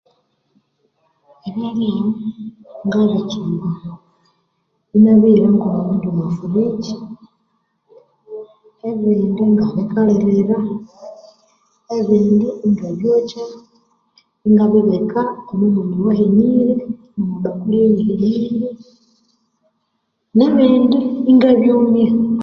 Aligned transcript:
Ebyalya 1.47 1.93
ngabitsumba, 2.85 3.67
inabihirako 4.95 5.67
omwa 6.07 6.25
friji, 6.37 6.95
ebindi 8.89 9.41
inabikalirira, 9.49 10.57
ebindi 11.97 12.47
ingabyokya 12.65 13.43
ingabibika 14.47 15.21
omwa 15.51 15.67
mwanya 15.71 15.95
owahenirye, 16.01 16.67
omwa 17.19 17.37
bakuli 17.43 17.75
eyihenirye 17.85 18.69
nebindi 20.37 20.97
inga 21.31 21.49
byumya. 21.59 22.07